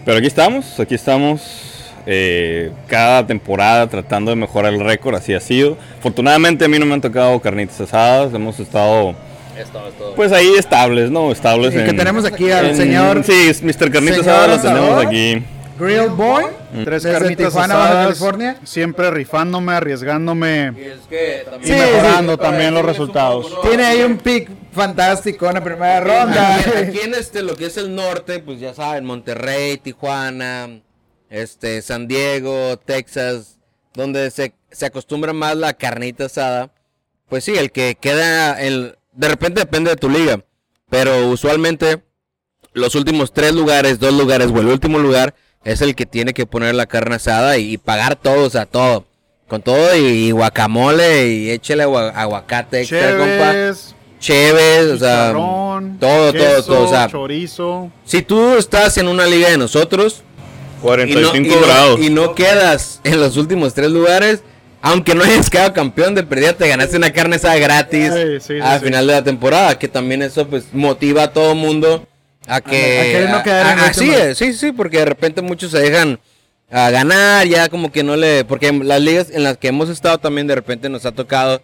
Pero 0.06 0.18
aquí 0.18 0.28
estamos, 0.28 0.80
aquí 0.80 0.96
estamos 0.96 1.83
eh, 2.06 2.72
cada 2.88 3.26
temporada 3.26 3.88
tratando 3.88 4.32
de 4.32 4.36
mejorar 4.36 4.74
el 4.74 4.80
récord, 4.80 5.16
así 5.16 5.34
ha 5.34 5.40
sido. 5.40 5.78
Afortunadamente 6.00 6.66
a 6.66 6.68
mí 6.68 6.78
no 6.80 6.86
me 6.86 6.94
han 6.94 7.02
tocado 7.02 7.40
carnitas 7.40 7.80
asadas, 7.82 8.34
hemos 8.34 8.60
estado 8.60 9.16
pues 10.16 10.32
ahí 10.32 10.54
estables, 10.58 11.12
¿no? 11.12 11.32
Estables. 11.32 11.74
Y 11.76 11.78
que 11.86 11.94
tenemos 11.94 12.26
aquí 12.26 12.52
al 12.52 12.68
en- 12.72 12.76
señor- 12.78 13.24
Sí, 13.24 13.52
Mr. 13.64 13.92
Carnitas 13.92 14.20
Asadas 14.22 14.64
lo 14.64 14.70
tenemos 14.70 15.06
aquí. 15.06 15.44
Grill 15.80 16.10
Boy. 16.10 16.46
Tres 16.84 17.04
Desde 17.04 17.20
carnitas 17.20 17.48
Tijuana, 17.48 17.76
Baja 17.76 17.88
asadas, 17.90 18.06
California. 18.20 18.58
siempre 18.64 19.12
rifándome, 19.12 19.74
arriesgándome 19.74 20.74
Y 20.76 20.82
es 20.86 21.00
que 21.08 21.44
y 21.46 21.50
también... 21.50 21.64
Sí, 21.64 21.80
mejorando 21.94 22.34
sí. 22.34 22.40
también 22.40 22.74
los 22.74 22.86
resultados. 22.86 23.62
Tiene 23.62 23.84
ahí 23.86 24.02
un 24.02 24.18
pick 24.18 24.50
fantástico 24.72 25.48
en 25.48 25.54
la 25.56 25.64
primera 25.64 26.00
ronda. 26.00 26.56
Aquí 26.58 27.00
en 27.04 27.14
este, 27.14 27.44
lo 27.44 27.56
que 27.56 27.68
es 27.68 27.78
el 27.78 27.94
norte, 27.96 28.40
pues 28.40 28.60
ya 28.60 28.74
saben, 28.74 29.06
Monterrey, 29.06 29.78
Tijuana, 29.78 30.70
este, 31.34 31.82
San 31.82 32.08
Diego, 32.08 32.78
Texas, 32.78 33.58
donde 33.96 34.30
se, 34.30 34.54
se 34.72 34.86
acostumbra 34.86 35.34
más 35.34 35.58
la 35.58 35.74
carnita 35.74 36.26
asada. 36.26 36.72
Pues 37.28 37.44
sí, 37.44 37.58
el 37.58 37.72
que 37.72 37.96
queda, 38.00 38.62
el, 38.62 38.98
de 39.14 39.28
repente 39.28 39.60
depende 39.62 39.90
de 39.90 39.96
tu 39.98 40.10
liga, 40.10 40.40
pero 40.90 41.28
usualmente 41.30 42.04
los 42.74 42.94
últimos 42.94 43.34
tres 43.34 43.54
lugares, 43.54 44.00
dos 44.00 44.14
lugares 44.14 44.52
o 44.54 44.60
el 44.60 44.68
último 44.68 45.00
lugar 45.00 45.34
es 45.64 45.82
el 45.82 45.96
que 45.96 46.06
tiene 46.06 46.34
que 46.34 46.46
poner 46.46 46.76
la 46.76 46.86
carne 46.86 47.16
asada 47.16 47.58
y, 47.58 47.74
y 47.74 47.78
pagar 47.78 48.16
todo, 48.16 48.46
o 48.46 48.50
sea, 48.50 48.66
todo. 48.68 49.06
Con 49.48 49.62
todo 49.62 49.96
y, 49.96 50.00
y 50.28 50.32
guacamole 50.32 51.28
y 51.30 51.50
échale 51.52 51.84
agua- 51.84 52.10
aguacate 52.10 52.82
extra, 52.82 53.18
compa. 53.18 53.54
O 54.94 54.98
sea, 54.98 55.32
todo, 56.00 56.32
todo, 56.34 56.64
todo, 56.64 56.84
o 56.86 56.88
sea. 56.90 57.08
chorizo. 57.10 57.92
Si 58.06 58.22
tú 58.22 58.56
estás 58.58 58.98
en 58.98 59.08
una 59.08 59.26
liga 59.26 59.50
de 59.50 59.58
nosotros 59.58 60.24
y 60.84 61.16
no, 61.16 61.30
45 61.32 61.38
y 61.38 61.50
no- 61.50 61.62
grados. 61.68 62.00
y 62.02 62.10
no 62.10 62.36
quedas 62.36 63.00
en 63.04 63.20
los 63.20 63.38
últimos 63.38 63.74
tres 63.74 63.90
lugares, 63.92 64.42
aunque 64.82 65.16
no 65.16 65.24
hayas 65.24 65.50
quedado 65.50 65.74
campeón 65.74 66.14
de 66.16 66.24
perdida, 66.24 66.54
te 66.54 66.68
ganaste 66.68 66.98
una 66.98 67.12
carne 67.14 67.38
asada 67.38 67.58
gratis 67.58 68.12
Sí, 68.14 68.22
sí, 68.40 68.54
sí, 68.56 68.60
al 68.62 68.80
sí. 68.80 68.86
final 68.86 69.08
de 69.08 69.14
la 69.14 69.24
temporada, 69.24 69.80
que 69.80 69.88
también 69.88 70.22
eso 70.22 70.48
pues 70.48 70.66
motiva 70.74 71.24
a 71.24 71.32
todo 71.34 71.56
mundo 71.56 72.06
a 72.48 72.60
que... 72.60 73.00
a 73.00 73.04
querer 73.04 73.30
no 73.30 73.44
quedar 73.44 73.66
en 73.74 73.80
a- 73.80 73.84
el 73.86 73.90
así 73.92 74.10
es, 74.10 74.38
sí, 74.38 74.54
sí, 74.54 74.72
porque 74.74 74.98
de 75.00 75.06
repente 75.06 75.42
muchos 75.42 75.72
se 75.72 75.80
dejan 75.80 76.20
a 76.70 76.90
ganar, 76.90 77.48
ya 77.48 77.70
como 77.70 77.92
que 77.92 78.04
no 78.04 78.16
le... 78.18 78.44
Porque 78.46 78.68
en 78.68 78.88
las 78.88 79.00
ligas 79.00 79.30
en 79.30 79.44
las 79.44 79.58
que 79.58 79.68
hemos 79.70 79.90
estado 79.90 80.18
también 80.18 80.48
de 80.48 80.56
repente 80.56 80.90
nos 80.90 81.06
ha 81.06 81.12
tocado 81.14 81.62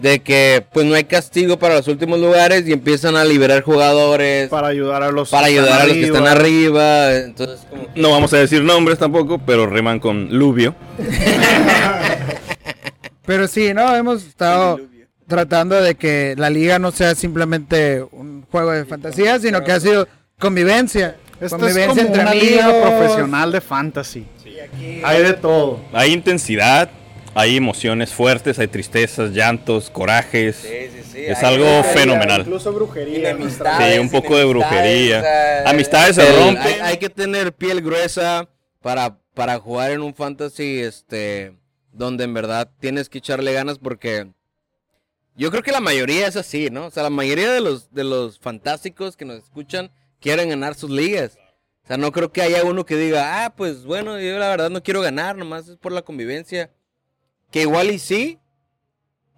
de 0.00 0.20
que 0.20 0.64
pues 0.72 0.86
no 0.86 0.94
hay 0.94 1.04
castigo 1.04 1.58
para 1.58 1.76
los 1.76 1.88
últimos 1.88 2.18
lugares 2.18 2.66
y 2.66 2.72
empiezan 2.72 3.16
a 3.16 3.24
liberar 3.24 3.62
jugadores 3.62 4.48
para, 4.48 4.62
Para 4.62 4.72
ayudar 4.72 5.02
a 5.02 5.10
los 5.10 5.32
ayudar 5.32 5.82
a 5.82 5.86
los 5.86 5.94
que 5.94 6.04
están 6.04 6.26
arriba, 6.26 7.14
entonces 7.14 7.66
como... 7.68 7.86
No 7.94 8.10
vamos 8.10 8.32
a 8.32 8.38
decir 8.38 8.62
nombres 8.62 8.98
tampoco, 8.98 9.38
pero 9.38 9.66
riman 9.66 10.00
con 10.00 10.28
Lubio. 10.36 10.74
Pero 13.26 13.46
sí, 13.46 13.72
no, 13.72 13.94
hemos 13.94 14.24
estado 14.24 14.80
tratando 15.28 15.80
de 15.80 15.94
que 15.94 16.34
la 16.36 16.50
liga 16.50 16.80
no 16.80 16.90
sea 16.90 17.14
simplemente 17.14 18.02
un 18.10 18.44
juego 18.50 18.72
de 18.72 18.84
fantasía, 18.84 19.38
sino 19.38 19.62
que 19.62 19.70
ha 19.70 19.78
sido 19.78 20.08
convivencia. 20.36 21.16
Esta 21.34 21.46
es 21.46 21.52
convivencia 21.52 21.86
como 21.86 22.00
entre 22.00 22.22
una 22.22 22.34
liga 22.34 22.64
amigos. 22.64 22.90
profesional 22.90 23.52
de 23.52 23.60
fantasy. 23.60 24.26
Hay 25.04 25.22
de 25.22 25.34
todo. 25.34 25.80
Hay 25.92 26.12
intensidad, 26.12 26.90
hay 27.34 27.56
emociones 27.56 28.12
fuertes, 28.12 28.58
hay 28.58 28.68
tristezas, 28.68 29.30
llantos, 29.30 29.90
corajes. 29.90 30.64
Es 30.64 31.42
algo 31.42 31.82
fenomenal. 31.84 32.42
Incluso 32.42 32.72
brujería. 32.72 33.36
Sí, 33.36 33.98
un 33.98 34.10
poco 34.10 34.36
de 34.36 34.44
brujería. 34.44 35.62
Amistades 35.66 36.16
se 36.16 36.32
rompen. 36.32 36.62
Hay, 36.62 36.80
hay 36.80 36.96
que 36.98 37.10
tener 37.10 37.52
piel 37.52 37.80
gruesa 37.82 38.48
para, 38.80 39.18
para 39.34 39.58
jugar 39.58 39.90
en 39.92 40.02
un 40.02 40.14
fantasy 40.14 40.80
este 40.80 41.56
donde 41.92 42.24
en 42.24 42.34
verdad 42.34 42.70
tienes 42.80 43.08
que 43.08 43.18
echarle 43.18 43.52
ganas 43.52 43.78
porque 43.78 44.30
yo 45.36 45.50
creo 45.50 45.62
que 45.62 45.72
la 45.72 45.80
mayoría 45.80 46.26
es 46.26 46.36
así, 46.36 46.70
¿no? 46.70 46.86
O 46.86 46.90
sea, 46.90 47.02
la 47.02 47.10
mayoría 47.10 47.50
de 47.50 47.60
los 47.60 47.92
de 47.92 48.04
los 48.04 48.38
fantásticos 48.38 49.16
que 49.16 49.24
nos 49.24 49.38
escuchan 49.38 49.90
quieren 50.20 50.50
ganar 50.50 50.74
sus 50.74 50.90
ligas. 50.90 51.38
O 51.84 51.86
sea, 51.88 51.96
no 51.96 52.12
creo 52.12 52.30
que 52.30 52.42
haya 52.42 52.62
uno 52.64 52.86
que 52.86 52.96
diga, 52.96 53.44
"Ah, 53.44 53.54
pues 53.56 53.84
bueno, 53.84 54.20
yo 54.20 54.38
la 54.38 54.48
verdad 54.48 54.70
no 54.70 54.82
quiero 54.82 55.00
ganar, 55.00 55.36
nomás 55.36 55.68
es 55.68 55.76
por 55.76 55.92
la 55.92 56.02
convivencia." 56.02 56.70
Que 57.50 57.62
igual 57.62 57.90
y 57.90 57.98
sí, 57.98 58.38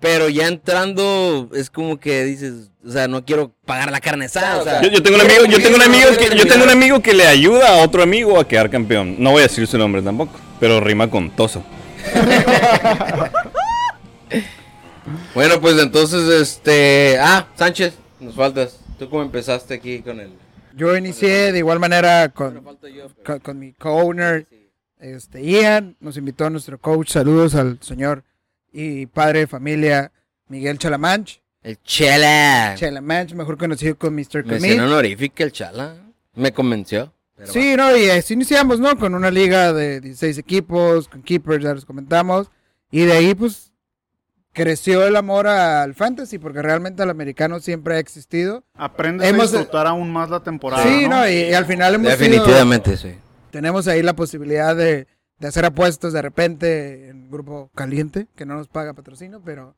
pero 0.01 0.29
ya 0.29 0.47
entrando 0.49 1.49
es 1.55 1.71
como 1.71 1.99
que 1.99 2.25
dices, 2.25 2.71
o 2.87 2.91
sea, 2.91 3.09
no 3.09 3.25
quiero 3.25 3.53
pagar 3.65 3.91
la 3.91 4.01
carne 4.01 4.25
asada, 4.27 4.61
o 4.61 4.65
sea, 4.65 4.83
Yo, 4.83 4.89
yo 4.91 5.03
tengo 5.03 5.17
un 5.17 5.23
amigo, 5.23 5.45
yo 5.47 5.63
tengo 5.63 5.77
un 5.77 5.83
amigo 5.83 6.09
que, 6.19 6.37
yo 6.37 6.47
tengo 6.47 6.65
un 6.65 6.71
amigo 6.71 7.01
que 7.01 7.15
le 7.15 7.27
ayuda 7.27 7.69
a 7.69 7.83
otro 7.85 8.03
amigo 8.03 8.39
a 8.39 8.47
quedar 8.47 8.69
campeón. 8.69 9.17
No 9.19 9.31
voy 9.31 9.41
a 9.41 9.43
decir 9.45 9.67
su 9.67 9.79
nombre 9.79 10.03
tampoco, 10.03 10.33
pero 10.61 10.81
rima 10.81 11.09
con 11.09 11.31
Toso. 11.31 11.63
Bueno, 15.35 15.61
pues 15.61 15.79
entonces, 15.81 16.29
este. 16.29 17.19
Ah, 17.21 17.47
Sánchez, 17.57 17.95
nos 18.21 18.35
faltas. 18.35 18.79
¿Tú 18.99 19.09
cómo 19.11 19.23
empezaste 19.23 19.75
aquí 19.75 20.01
con 20.01 20.21
el.? 20.21 20.31
Yo 20.75 20.97
inicié 20.97 21.53
de 21.53 21.59
igual 21.59 21.81
manera 21.81 22.29
con, 22.31 22.63
falto 22.63 22.89
yo, 22.89 23.09
pero- 23.09 23.25
con, 23.25 23.39
con 23.41 23.59
mi 23.59 23.73
co-owner, 23.73 24.47
este, 25.03 25.43
Ian. 25.43 25.97
Nos 26.01 26.17
invitó 26.17 26.47
a 26.47 26.51
nuestro 26.51 26.79
coach. 26.79 27.11
Saludos 27.11 27.55
al 27.55 27.79
señor 27.83 28.25
y 28.73 29.05
padre 29.07 29.41
de 29.41 29.47
familia 29.47 30.11
Miguel 30.49 30.79
Chalamanch. 30.79 31.41
El 31.63 31.79
Chela. 31.83 32.75
Chalamanch, 32.77 33.35
mejor 33.35 33.57
conocido 33.59 33.97
como 33.97 34.17
Mr. 34.19 34.45
Me 34.45 34.59
Comí. 34.59 34.73
honorífica 34.73 35.45
el 35.45 35.53
Chala. 35.53 35.95
Me 36.35 36.53
convenció. 36.53 37.13
pero 37.37 37.53
Sí, 37.53 37.75
no, 37.77 37.95
y 37.97 38.09
así 38.11 38.35
iniciamos, 38.35 38.81
¿no? 38.81 38.97
Con 38.99 39.15
una 39.15 39.31
liga 39.31 39.73
de 39.73 40.01
16 40.01 40.39
equipos, 40.39 41.09
con 41.09 41.23
keepers, 41.23 41.63
ya 41.63 41.75
les 41.75 41.85
comentamos. 41.85 42.51
Y 42.91 43.05
de 43.05 43.13
ahí, 43.13 43.35
pues, 43.35 43.73
creció 44.53 45.07
el 45.07 45.17
amor 45.17 45.47
al 45.47 45.95
fantasy, 45.95 46.39
porque 46.39 46.61
realmente 46.63 47.03
el 47.03 47.11
americano 47.11 47.61
siempre 47.61 47.95
ha 47.95 47.99
existido. 47.99 48.65
Aprendes 48.75 49.29
Hemos- 49.29 49.53
a 49.55 49.59
disfrutar 49.59 49.87
aún 49.87 50.13
más 50.13 50.29
la 50.31 50.41
temporada. 50.41 50.83
sí, 50.83 51.03
¿no? 51.09 51.21
no, 51.21 51.29
y, 51.29 51.33
y 51.35 51.55
al 51.55 51.65
final 51.65 51.95
hemos 51.95 52.13
sido- 52.13 52.19
Definitivamente, 52.19 52.97
sí. 52.97 53.15
Tenemos 53.53 53.87
ahí 53.87 54.03
la 54.03 54.17
posibilidad 54.17 54.75
de, 54.75 55.07
de 55.39 55.47
hacer 55.47 55.65
apuestas 55.65 56.13
de 56.13 56.23
repente 56.23 57.09
en 57.11 57.31
grupo 57.31 57.71
caliente, 57.77 58.27
que 58.35 58.45
no 58.47 58.57
nos 58.57 58.67
paga 58.67 58.95
patrocinio, 58.95 59.41
pero, 59.45 59.77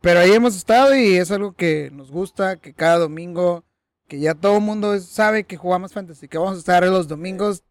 pero 0.00 0.20
ahí 0.20 0.32
hemos 0.32 0.56
estado 0.56 0.96
y 0.96 1.16
es 1.16 1.30
algo 1.30 1.52
que 1.52 1.90
nos 1.92 2.10
gusta, 2.10 2.56
que 2.56 2.72
cada 2.74 2.98
domingo, 2.98 3.62
que 4.08 4.18
ya 4.18 4.34
todo 4.34 4.56
el 4.56 4.62
mundo 4.62 4.98
sabe 4.98 5.44
que 5.44 5.56
jugamos 5.56 5.92
fantasy, 5.92 6.26
que 6.26 6.38
vamos 6.38 6.56
a 6.56 6.58
estar 6.58 6.82
los 6.84 7.06
domingos 7.06 7.62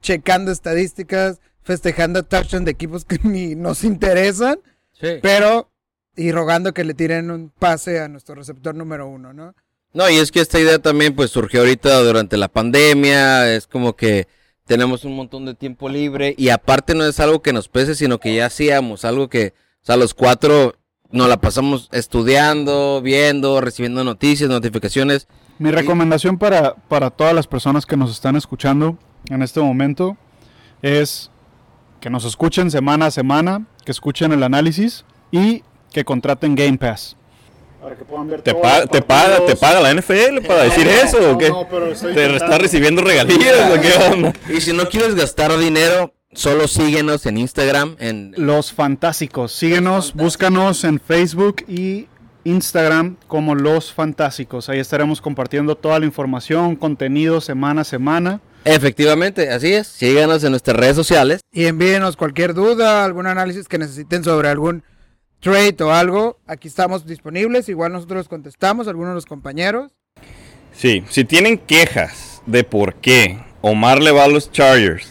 checando 0.00 0.52
estadísticas, 0.52 1.40
festejando 1.62 2.22
touchdowns 2.22 2.66
de 2.66 2.70
equipos 2.70 3.04
que 3.04 3.18
ni 3.24 3.54
nos 3.56 3.82
interesan, 3.84 4.60
Sí. 4.92 5.18
pero 5.22 5.70
y 6.16 6.32
rogando 6.32 6.74
que 6.74 6.82
le 6.82 6.92
tiren 6.94 7.30
un 7.30 7.50
pase 7.50 8.00
a 8.00 8.08
nuestro 8.08 8.34
receptor 8.34 8.74
número 8.74 9.06
uno, 9.06 9.32
¿no? 9.32 9.54
No, 9.94 10.10
y 10.10 10.16
es 10.16 10.32
que 10.32 10.40
esta 10.40 10.58
idea 10.58 10.80
también 10.80 11.14
pues 11.14 11.30
surgió 11.30 11.60
ahorita 11.60 12.00
durante 12.02 12.36
la 12.36 12.48
pandemia, 12.48 13.54
es 13.54 13.66
como 13.68 13.94
que 13.96 14.26
tenemos 14.68 15.04
un 15.04 15.16
montón 15.16 15.46
de 15.46 15.54
tiempo 15.54 15.88
libre 15.88 16.34
y 16.36 16.50
aparte 16.50 16.94
no 16.94 17.04
es 17.04 17.18
algo 17.20 17.40
que 17.40 17.54
nos 17.54 17.68
pese, 17.68 17.94
sino 17.94 18.18
que 18.18 18.34
ya 18.34 18.46
hacíamos 18.46 19.06
algo 19.06 19.28
que, 19.28 19.54
o 19.82 19.86
sea, 19.86 19.96
los 19.96 20.12
cuatro 20.12 20.76
nos 21.10 21.26
la 21.26 21.40
pasamos 21.40 21.88
estudiando, 21.90 23.00
viendo, 23.02 23.62
recibiendo 23.62 24.04
noticias, 24.04 24.50
notificaciones. 24.50 25.26
Mi 25.58 25.70
recomendación 25.70 26.36
para, 26.36 26.74
para 26.74 27.08
todas 27.08 27.34
las 27.34 27.46
personas 27.46 27.86
que 27.86 27.96
nos 27.96 28.10
están 28.10 28.36
escuchando 28.36 28.98
en 29.30 29.42
este 29.42 29.58
momento 29.60 30.18
es 30.82 31.30
que 32.00 32.10
nos 32.10 32.26
escuchen 32.26 32.70
semana 32.70 33.06
a 33.06 33.10
semana, 33.10 33.66
que 33.86 33.90
escuchen 33.90 34.32
el 34.32 34.42
análisis 34.42 35.06
y 35.32 35.64
que 35.92 36.04
contraten 36.04 36.54
Game 36.54 36.76
Pass. 36.76 37.16
Para 37.80 37.94
que 37.96 38.04
puedan 38.04 38.28
ver 38.28 38.42
¿Te, 38.42 38.50
todos 38.52 38.62
pa- 38.62 38.80
los 38.80 38.90
te 38.90 39.02
paga, 39.02 39.46
¿Te 39.46 39.56
paga 39.56 39.80
la 39.80 39.94
NFL 39.94 40.46
para 40.46 40.64
decir 40.64 40.86
eso 40.88 41.20
no, 41.20 41.30
o 41.32 41.38
qué? 41.38 41.48
no, 41.48 41.66
pero 41.70 41.92
estoy 41.92 42.12
¿Te 42.14 42.20
intentando. 42.24 42.44
está 42.44 42.58
recibiendo 42.58 43.02
regalías 43.02 43.70
o 43.70 43.80
qué 43.80 43.92
onda? 44.12 44.32
Y 44.48 44.60
si 44.60 44.72
no 44.72 44.88
quieres 44.88 45.14
gastar 45.14 45.56
dinero, 45.58 46.12
solo 46.32 46.66
síguenos 46.66 47.24
en 47.26 47.38
Instagram, 47.38 47.96
en 48.00 48.34
Los 48.36 48.72
Fantásticos. 48.72 49.52
Síguenos, 49.52 50.12
búscanos 50.14 50.82
en 50.84 50.98
Facebook 50.98 51.64
y 51.68 52.08
Instagram 52.44 53.16
como 53.28 53.54
Los 53.54 53.92
Fantásticos. 53.92 54.68
Ahí 54.68 54.80
estaremos 54.80 55.20
compartiendo 55.20 55.76
toda 55.76 55.98
la 56.00 56.06
información, 56.06 56.74
contenido 56.76 57.40
semana 57.40 57.82
a 57.82 57.84
semana. 57.84 58.40
Efectivamente, 58.64 59.50
así 59.50 59.72
es. 59.72 59.86
Síganos 59.86 60.42
en 60.44 60.50
nuestras 60.50 60.76
redes 60.76 60.96
sociales. 60.96 61.40
Y 61.52 61.66
envíenos 61.66 62.16
cualquier 62.16 62.54
duda, 62.54 63.04
algún 63.04 63.26
análisis 63.26 63.68
que 63.68 63.78
necesiten 63.78 64.24
sobre 64.24 64.48
algún 64.48 64.82
trade 65.40 65.82
o 65.82 65.92
algo. 65.92 66.38
Aquí 66.46 66.68
estamos 66.68 67.06
disponibles. 67.06 67.68
Igual 67.68 67.92
nosotros 67.92 68.28
contestamos, 68.28 68.88
algunos 68.88 69.10
de 69.10 69.14
los 69.16 69.26
compañeros. 69.26 69.92
Sí, 70.72 71.02
si 71.08 71.24
tienen 71.24 71.58
quejas 71.58 72.42
de 72.46 72.64
por 72.64 72.94
qué 72.94 73.38
Omar 73.60 74.02
le 74.02 74.12
va 74.12 74.24
a 74.24 74.28
los 74.28 74.52
Chargers, 74.52 75.08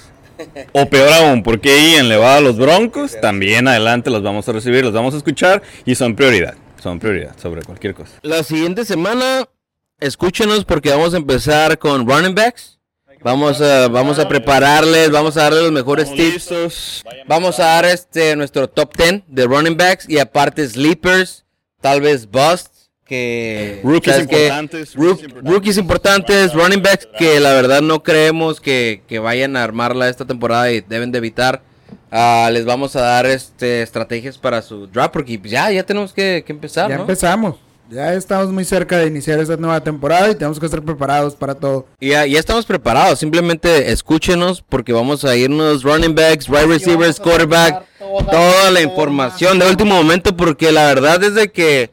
o 0.71 0.85
peor 0.87 1.11
aún, 1.11 1.43
por 1.43 1.59
qué 1.59 1.91
Ian 1.91 2.07
le 2.07 2.17
va 2.17 2.37
a 2.37 2.41
los 2.41 2.57
Broncos, 2.57 3.19
también 3.19 3.67
adelante 3.67 4.09
los 4.09 4.23
vamos 4.23 4.47
a 4.47 4.53
recibir, 4.53 4.85
los 4.85 4.93
vamos 4.93 5.13
a 5.13 5.17
escuchar 5.17 5.61
y 5.85 5.95
son 5.95 6.15
prioridad, 6.15 6.55
son 6.81 6.99
prioridad 6.99 7.37
sobre 7.37 7.63
cualquier 7.63 7.93
cosa. 7.93 8.13
La 8.21 8.43
siguiente 8.43 8.85
semana, 8.85 9.49
escúchenos 9.99 10.63
porque 10.63 10.89
vamos 10.89 11.13
a 11.13 11.17
empezar 11.17 11.77
con 11.77 12.07
running 12.07 12.35
backs. 12.35 12.76
Vamos 13.23 13.59
a, 13.61 13.87
vamos 13.87 14.19
a 14.19 14.27
prepararles, 14.27 15.09
vamos 15.11 15.35
a 15.37 15.43
darles 15.43 15.63
los 15.63 15.71
mejores 15.71 16.09
tips. 16.13 16.33
listos. 16.33 17.03
Vamos 17.27 17.59
a 17.59 17.65
dar 17.65 17.85
este 17.85 18.35
nuestro 18.35 18.69
top 18.69 18.95
10 18.95 19.23
de 19.27 19.45
running 19.45 19.75
backs 19.75 20.07
y 20.07 20.19
aparte 20.19 20.67
sleepers, 20.67 21.45
tal 21.81 22.01
vez 22.01 22.29
busts, 22.29 22.89
que 23.05 23.79
Rookies 23.83 24.19
importantes, 24.19 24.95
Rook- 24.95 25.01
rookies 25.03 25.23
importantes. 25.23 25.51
rookies 25.53 25.77
importantes, 25.77 26.53
running 26.53 26.81
backs 26.81 27.07
que 27.17 27.39
la 27.39 27.53
verdad 27.53 27.81
no 27.81 28.03
creemos 28.03 28.59
que, 28.61 29.01
que 29.07 29.19
vayan 29.19 29.55
a 29.55 29.63
armarla 29.63 30.09
esta 30.09 30.25
temporada 30.25 30.71
y 30.71 30.81
deben 30.81 31.11
de 31.11 31.17
evitar. 31.17 31.61
Ah, 32.11 32.49
les 32.51 32.65
vamos 32.65 32.95
a 32.95 33.01
dar 33.01 33.25
este 33.25 33.81
estrategias 33.81 34.37
para 34.37 34.61
su 34.61 34.87
draft 34.87 35.11
porque 35.13 35.39
ya 35.43 35.71
ya 35.71 35.83
tenemos 35.83 36.13
que, 36.13 36.43
que 36.45 36.51
empezar, 36.53 36.89
ya 36.89 36.95
¿no? 36.95 37.01
empezamos. 37.01 37.55
Ya 37.89 38.13
estamos 38.13 38.51
muy 38.51 38.65
cerca 38.65 38.97
de 38.97 39.07
iniciar 39.07 39.39
esta 39.39 39.55
nueva 39.55 39.79
temporada 39.81 40.29
y 40.29 40.35
tenemos 40.35 40.59
que 40.59 40.65
estar 40.65 40.81
preparados 40.83 41.35
para 41.35 41.55
todo. 41.55 41.87
Y 41.99 42.09
ya, 42.09 42.25
ya 42.25 42.37
estamos 42.39 42.65
preparados, 42.65 43.19
simplemente 43.19 43.91
escúchenos 43.91 44.61
porque 44.61 44.91
vamos 44.91 45.23
a 45.23 45.35
irnos 45.37 45.83
running 45.83 46.13
backs, 46.13 46.49
wide 46.49 46.65
receivers, 46.67 47.17
quarterback, 47.19 47.85
toda 48.29 48.71
la 48.71 48.81
información 48.81 49.57
de 49.59 49.69
último 49.69 49.95
momento 49.95 50.35
porque 50.35 50.71
la 50.73 50.85
verdad 50.85 51.23
es 51.23 51.33
de 51.35 51.49
que 51.49 51.91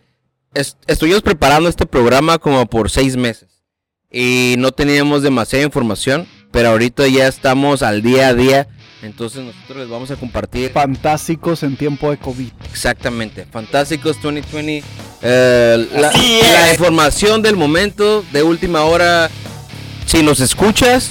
es- 0.53 0.77
estuvimos 0.89 1.23
preparando 1.23 1.69
este 1.69 1.87
programa 1.87 2.39
como 2.39 2.67
por 2.67 2.91
seis 2.91 3.17
meses 3.17 3.63
y 4.11 4.57
no 4.59 4.73
teníamos 4.73 5.23
demasiada 5.23 5.65
información 5.65 6.27
pero 6.51 6.69
ahorita 6.71 7.07
ya 7.09 7.27
estamos 7.27 7.83
al 7.83 8.01
día 8.03 8.29
a 8.29 8.35
día. 8.35 8.69
Entonces 9.05 9.45
nosotros 9.45 9.79
les 9.79 9.89
vamos 9.89 10.11
a 10.11 10.17
compartir 10.17 10.71
Fantásticos 10.73 11.63
en 11.63 11.77
tiempo 11.77 12.11
de 12.11 12.17
COVID. 12.17 12.49
exactamente 12.71 13.47
Fantásticos 13.51 14.21
2020. 14.23 14.83
eh, 15.23 15.89
la, 15.95 16.71
información 16.71 17.43
del 17.43 17.57
momento 17.57 18.25
de 18.33 18.43
última 18.43 18.85
hora. 18.85 19.31
Si 20.07 20.23
nos 20.23 20.41
escuchas, 20.41 21.11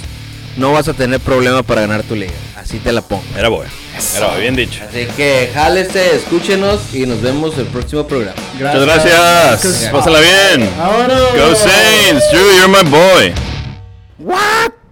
no 0.57 0.71
vas 0.71 0.87
a 0.87 0.93
tener 0.93 1.19
problema 1.19 1.63
para 1.63 1.81
ganar 1.81 2.03
tu 2.03 2.15
liga. 2.15 2.33
Así 2.55 2.79
te 2.79 2.91
la 2.91 3.01
pongo. 3.01 3.23
Era 3.37 3.49
bueno. 3.49 3.71
Era 4.15 4.27
bueno, 4.27 4.41
bien 4.41 4.55
dicho. 4.55 4.81
Así 4.87 5.05
que 5.15 5.51
jálese, 5.53 6.15
escúchenos 6.15 6.93
y 6.93 7.05
nos 7.05 7.21
vemos 7.21 7.57
el 7.57 7.65
próximo 7.65 8.07
programa. 8.07 8.39
Muchas 8.53 8.81
gracias. 8.81 9.89
Pásala 9.91 10.19
bien. 10.19 10.69
Ahora. 10.79 11.15
Go 11.15 11.55
Saints. 11.55 12.31
Drew, 12.31 12.55
you're 12.57 12.67
my 12.67 12.89
boy. 12.89 13.33
What? 14.17 14.82